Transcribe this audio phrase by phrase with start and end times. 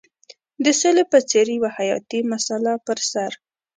[0.63, 3.31] د سولې په څېر یوه حیاتي مسله پر سر.